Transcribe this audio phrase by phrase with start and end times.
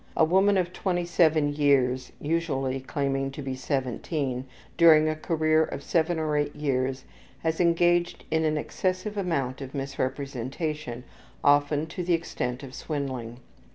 [0.17, 6.17] A woman of 27 years (usually claiming to be 17), during a career of 7
[6.17, 7.03] or 8 years
[7.43, 11.03] has engaged in an excessive amount of misrepresentation,
[11.43, 13.41] often to the extent of swindling.